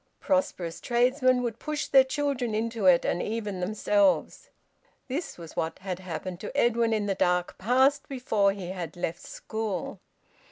[0.19, 4.49] Prosperous tradesmen would push their children into it, and even themselves.
[5.07, 9.21] This was what had happened to Edwin in the dark past, before he had left
[9.21, 9.99] school.